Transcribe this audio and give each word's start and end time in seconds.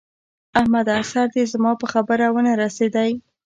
احمده! 0.59 0.95
سر 1.11 1.27
دې 1.33 1.43
زما 1.53 1.71
په 1.81 1.85
خبره 1.93 2.25
و 2.33 2.37
نه 2.45 2.53
رسېدی! 2.63 3.11